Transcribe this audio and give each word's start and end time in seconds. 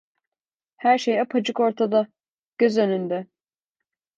Her 0.77 0.97
şey 0.97 1.21
apaçık 1.21 1.59
ortada, 1.59 2.07
göz 2.57 2.77
önünde. 2.77 3.27